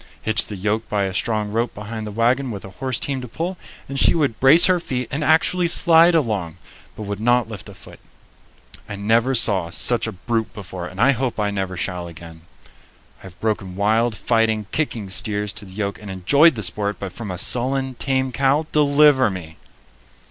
Hitch 0.19 0.47
the 0.47 0.55
yoke 0.55 0.89
by 0.89 1.03
a 1.03 1.13
strong 1.13 1.51
rope 1.51 1.75
behind 1.75 2.07
the 2.07 2.11
wagon 2.11 2.49
with 2.49 2.65
a 2.65 2.71
horse 2.71 2.99
team 2.99 3.21
to 3.21 3.27
pull, 3.27 3.55
and 3.87 3.99
she 3.99 4.15
would 4.15 4.39
brace 4.39 4.65
her 4.65 4.79
feet 4.79 5.07
and 5.11 5.23
actually 5.23 5.67
slide 5.67 6.15
along, 6.15 6.57
but 6.95 7.03
would 7.03 7.19
not 7.19 7.47
lift 7.47 7.69
a 7.69 7.75
foot. 7.75 7.99
I 8.89 8.95
never 8.95 9.35
saw 9.35 9.69
such 9.69 10.07
a 10.07 10.11
brute 10.11 10.55
before, 10.55 10.87
and 10.87 10.99
hope 10.99 11.39
I 11.39 11.51
never 11.51 11.77
shall 11.77 12.07
again. 12.07 12.41
I 13.19 13.23
have 13.29 13.39
broken 13.39 13.75
wild, 13.75 14.17
fighting, 14.17 14.65
kicking 14.71 15.07
steers 15.11 15.53
to 15.53 15.65
the 15.65 15.71
yoke 15.73 16.01
and 16.01 16.09
enjoyed 16.09 16.55
the 16.55 16.63
sport, 16.63 16.97
but 16.97 17.13
from 17.13 17.29
a 17.29 17.37
sullen, 17.37 17.93
tame 17.93 18.31
cow, 18.31 18.65
deliver 18.71 19.29
me! 19.29 19.57